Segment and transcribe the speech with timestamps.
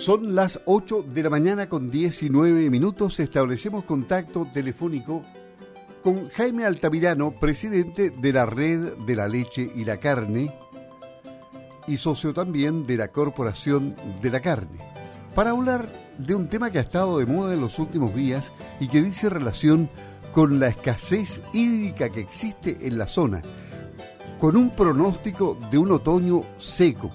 [0.00, 3.20] Son las 8 de la mañana con 19 minutos.
[3.20, 5.22] Establecemos contacto telefónico
[6.02, 10.54] con Jaime Altamirano, presidente de la Red de la Leche y la Carne
[11.86, 14.78] y socio también de la Corporación de la Carne,
[15.34, 18.88] para hablar de un tema que ha estado de moda en los últimos días y
[18.88, 19.90] que dice relación
[20.32, 23.42] con la escasez hídrica que existe en la zona,
[24.40, 27.10] con un pronóstico de un otoño seco.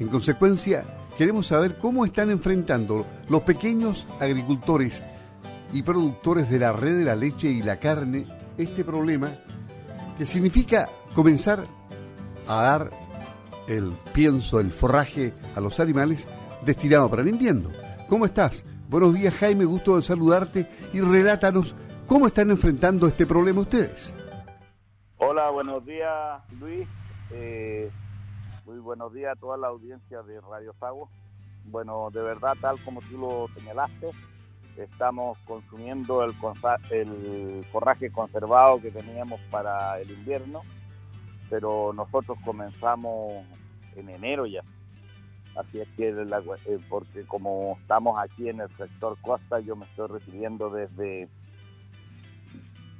[0.00, 5.02] En consecuencia, queremos saber cómo están enfrentando los pequeños agricultores
[5.72, 8.26] y productores de la red de la leche y la carne
[8.58, 9.32] este problema
[10.18, 11.64] que significa comenzar
[12.46, 12.90] a dar
[13.66, 16.28] el pienso, el forraje a los animales
[16.64, 17.70] destinado para el invierno.
[18.08, 18.64] ¿Cómo estás?
[18.88, 21.74] Buenos días Jaime, gusto de saludarte y relátanos
[22.06, 24.14] cómo están enfrentando este problema ustedes.
[25.16, 26.86] Hola, buenos días Luis.
[27.32, 27.90] Eh,
[28.66, 31.08] muy buenos días a toda la audiencia de Radio Sago.
[31.66, 34.10] Bueno, de verdad, tal como tú lo señalaste,
[34.76, 36.34] estamos consumiendo el,
[36.90, 40.62] el forraje conservado que teníamos para el invierno,
[41.48, 43.44] pero nosotros comenzamos
[43.94, 44.62] en enero ya.
[45.56, 50.08] Así es que, eh, porque como estamos aquí en el sector costa, yo me estoy
[50.08, 51.28] refiriendo desde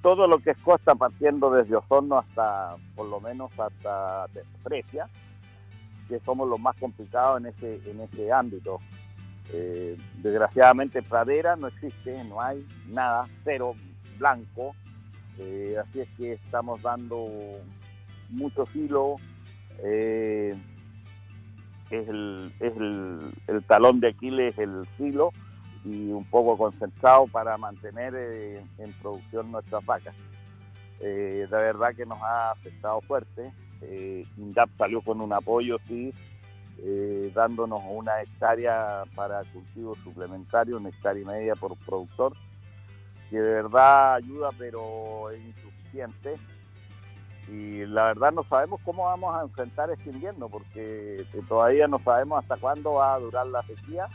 [0.00, 4.26] todo lo que es costa, partiendo desde Osorno hasta, por lo menos, hasta
[4.62, 5.10] Precia,
[6.08, 8.80] que somos los más complicados en ese, en ese ámbito.
[9.52, 13.74] Eh, desgraciadamente pradera no existe, no hay nada, cero
[14.18, 14.74] blanco,
[15.38, 17.28] eh, así es que estamos dando
[18.30, 19.16] mucho filo,
[19.78, 20.56] eh,
[21.90, 25.32] es, el, es el, talón de Aquiles, el filo,
[25.84, 28.16] y un poco concentrado para mantener
[28.78, 30.16] en producción nuestras vacas.
[30.98, 33.52] de verdad que nos ha afectado fuerte.
[34.36, 36.12] INDAP salió con un apoyo, sí,
[36.78, 42.34] eh, dándonos una hectárea para cultivo suplementario, una hectárea y media por productor,
[43.30, 46.36] que de verdad ayuda, pero es insuficiente.
[47.48, 52.42] Y la verdad no sabemos cómo vamos a enfrentar este invierno, porque todavía no sabemos
[52.42, 54.08] hasta cuándo va a durar la sequía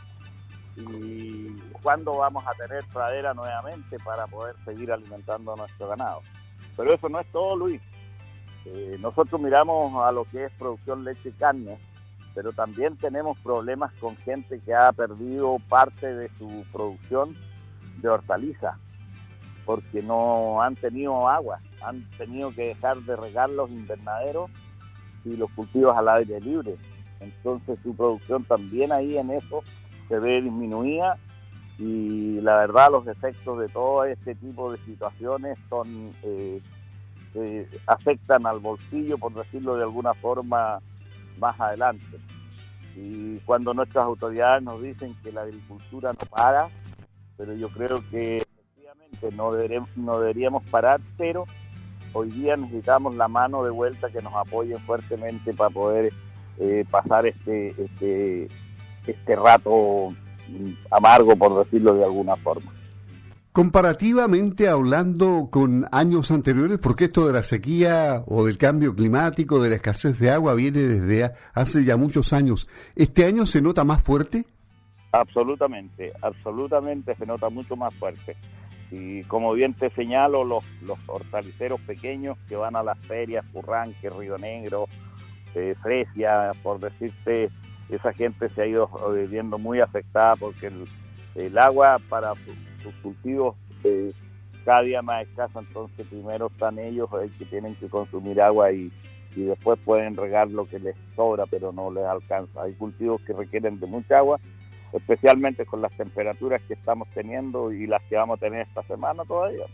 [0.76, 1.46] y
[1.82, 6.20] cuándo vamos a tener pradera nuevamente para poder seguir alimentando a nuestro ganado.
[6.76, 7.80] Pero eso no es todo, Luis.
[8.64, 11.78] Eh, nosotros miramos a lo que es producción leche y carne,
[12.34, 17.36] pero también tenemos problemas con gente que ha perdido parte de su producción
[18.00, 18.78] de hortaliza
[19.64, 24.50] porque no han tenido agua, han tenido que dejar de regar los invernaderos
[25.24, 26.76] y los cultivos al aire libre.
[27.20, 29.62] Entonces su producción también ahí en eso
[30.08, 31.16] se ve disminuida
[31.78, 36.60] y la verdad los efectos de todo este tipo de situaciones son eh,
[37.34, 40.80] eh, afectan al bolsillo, por decirlo de alguna forma,
[41.38, 42.18] más adelante.
[42.96, 46.68] Y cuando nuestras autoridades nos dicen que la agricultura no para,
[47.36, 49.52] pero yo creo que efectivamente no,
[49.96, 51.46] no deberíamos parar, pero
[52.12, 56.12] hoy día necesitamos la mano de vuelta que nos apoye fuertemente para poder
[56.58, 58.48] eh, pasar este, este,
[59.06, 60.14] este rato
[60.90, 62.72] amargo, por decirlo de alguna forma.
[63.52, 69.68] Comparativamente hablando con años anteriores, porque esto de la sequía o del cambio climático, de
[69.68, 74.02] la escasez de agua, viene desde hace ya muchos años, ¿este año se nota más
[74.02, 74.46] fuerte?
[75.12, 78.36] Absolutamente, absolutamente se nota mucho más fuerte.
[78.90, 84.08] Y como bien te señalo, los, los hortaliceros pequeños que van a las ferias, Curranque,
[84.08, 84.86] Río Negro,
[85.54, 87.50] eh, Fresia, por decirte,
[87.90, 90.88] esa gente se ha ido eh, viendo muy afectada porque el,
[91.34, 92.32] el agua para
[92.82, 94.12] sus cultivos eh,
[94.64, 98.92] cada día más escasa, entonces primero están ellos que tienen que consumir agua y,
[99.34, 102.62] y después pueden regar lo que les sobra, pero no les alcanza.
[102.62, 104.38] Hay cultivos que requieren de mucha agua,
[104.92, 109.24] especialmente con las temperaturas que estamos teniendo y las que vamos a tener esta semana
[109.24, 109.64] todavía.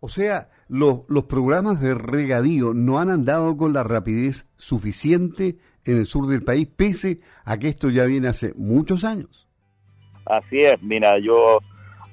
[0.00, 5.98] O sea, los, los programas de regadío no han andado con la rapidez suficiente en
[5.98, 9.46] el sur del país, pese a que esto ya viene hace muchos años.
[10.24, 11.58] Así es, mira, yo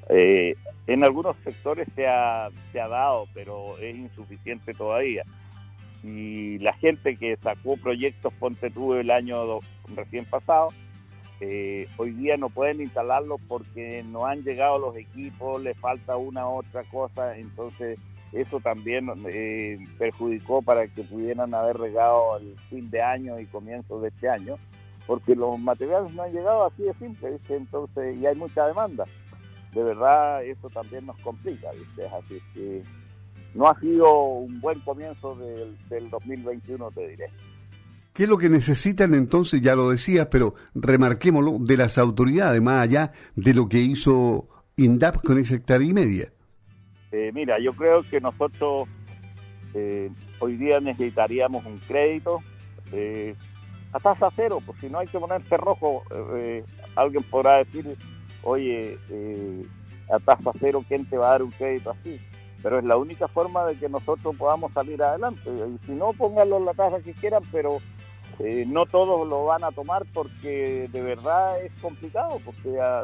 [0.10, 0.56] eh,
[0.88, 5.24] en algunos sectores se ha, se ha dado, pero es insuficiente todavía.
[6.04, 9.60] Y la gente que sacó proyectos Ponte tú el año
[9.96, 10.70] recién pasado,
[11.40, 16.48] eh, hoy día no pueden instalarlos porque no han llegado los equipos, les falta una
[16.48, 18.00] otra cosa, entonces
[18.32, 24.00] eso también eh, perjudicó para que pudieran haber regado el fin de año y comienzo
[24.00, 24.58] de este año,
[25.06, 29.06] porque los materiales no han llegado así de simple, entonces y hay mucha demanda
[29.78, 32.08] de verdad eso también nos complica, ¿viste?
[32.08, 32.82] Así que
[33.54, 37.26] no ha sido un buen comienzo del, del 2021, te diré.
[38.14, 39.62] ¿Qué es lo que necesitan entonces?
[39.62, 45.18] Ya lo decías, pero remarquémoslo, de las autoridades, más allá de lo que hizo INDAP
[45.24, 46.32] con esa hectárea y media.
[47.12, 48.88] Eh, mira, yo creo que nosotros
[49.76, 50.10] eh,
[50.40, 52.40] hoy día necesitaríamos un crédito
[52.92, 53.36] eh,
[53.94, 56.02] a tasa cero, pues si no hay que ponerse rojo,
[56.96, 57.96] alguien podrá decir,
[58.48, 58.98] oye,
[60.10, 62.20] a tasa cero, ¿quién te va a dar un crédito así?
[62.64, 65.50] Pero es la única forma de que nosotros podamos salir adelante.
[65.50, 67.80] Y si no, pónganlo la tasa que quieran, pero
[68.68, 73.04] no todos lo van a tomar porque de verdad es complicado, porque ah,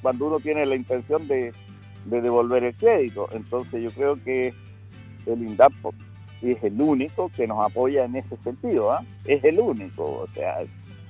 [0.00, 1.52] cuando uno tiene la intención de,
[2.06, 3.28] de devolver el crédito.
[3.32, 4.54] Entonces yo creo que
[5.26, 5.72] el INDAP
[6.42, 9.04] es el único que nos apoya en ese sentido, ¿ah?
[9.24, 10.04] es el único.
[10.04, 10.58] O sea,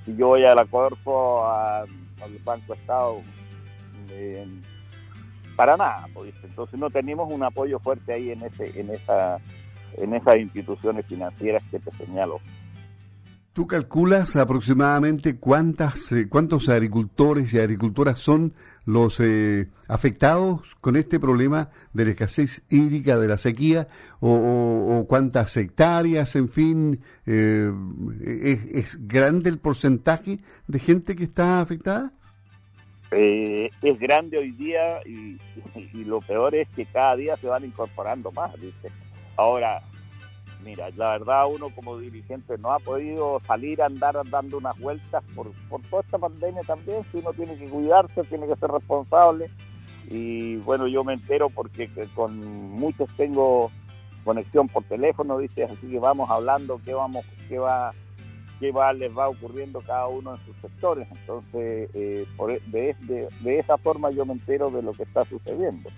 [0.05, 0.67] si yo voy a la
[2.21, 3.21] al Banco Estado,
[5.55, 9.37] para nada, pues, entonces no tenemos un apoyo fuerte ahí en ese, en esa,
[9.97, 12.39] en esas instituciones financieras que te señalo.
[13.55, 18.53] ¿Tú calculas aproximadamente cuántas, eh, cuántos agricultores y agricultoras son
[18.83, 23.87] los eh, afectados con este problema de la escasez hídrica, de la sequía,
[24.19, 26.99] o, cuántas hectáreas, en fin?
[27.25, 27.71] Eh,
[28.73, 32.11] ¿es, grande el porcentaje de gente que está afectada?
[33.11, 35.37] Es grande hoy día y,
[36.03, 38.91] lo peor es que cada día se van incorporando más, ¿viste?
[39.35, 39.81] Ahora,
[40.63, 45.23] Mira, la verdad uno como dirigente no ha podido salir a andar dando unas vueltas
[45.35, 49.51] por, por toda esta pandemia también, si uno tiene que cuidarse, tiene que ser responsable
[50.09, 52.39] y bueno, yo me entero porque con
[52.71, 53.71] muchos tengo
[54.23, 57.93] conexión por teléfono, dice, así que vamos hablando qué vamos, qué va,
[58.59, 61.07] qué va, les va ocurriendo cada uno en sus sectores.
[61.11, 65.03] Entonces, eh, por, e, de, de, de esa forma yo me entero de lo que
[65.03, 65.89] está sucediendo.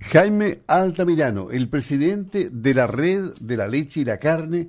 [0.00, 4.68] Jaime Altamirano, el presidente de la red de la leche y la carne,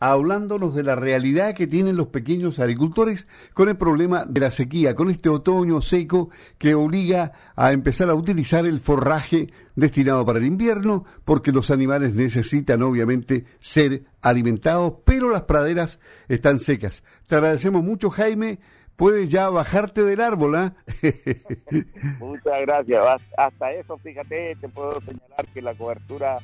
[0.00, 4.94] hablándonos de la realidad que tienen los pequeños agricultores con el problema de la sequía,
[4.94, 10.46] con este otoño seco que obliga a empezar a utilizar el forraje destinado para el
[10.46, 17.04] invierno, porque los animales necesitan obviamente ser alimentados, pero las praderas están secas.
[17.26, 18.58] Te agradecemos mucho, Jaime
[18.96, 20.74] puedes ya bajarte del árbol, ¿ah?
[22.18, 23.02] Muchas gracias.
[23.38, 26.36] Hasta eso, fíjate, te puedo señalar que la cobertura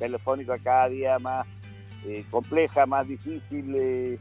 [0.00, 1.46] telefónica cada día más
[2.06, 3.74] eh, compleja, más difícil.
[3.74, 4.18] Eh,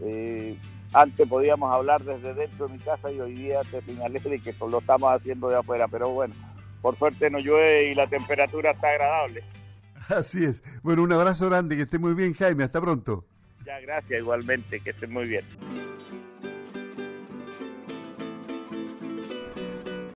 [0.00, 0.56] eh,
[0.92, 4.54] antes podíamos hablar desde dentro de mi casa y hoy día te señalé de que
[4.60, 6.34] lo estamos haciendo de afuera, pero bueno,
[6.80, 9.42] por suerte no llueve y la temperatura está agradable.
[10.08, 10.62] Así es.
[10.82, 12.64] Bueno, un abrazo grande, que esté muy bien, Jaime.
[12.64, 13.24] Hasta pronto.
[13.66, 15.44] Ya, gracias igualmente, que esté muy bien.